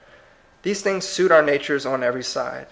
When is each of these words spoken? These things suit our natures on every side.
These 0.63 0.81
things 0.81 1.07
suit 1.07 1.31
our 1.31 1.43
natures 1.43 1.85
on 1.85 2.01
every 2.01 2.23
side. 2.23 2.59